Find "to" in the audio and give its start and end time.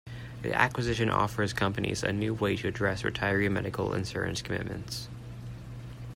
2.55-2.67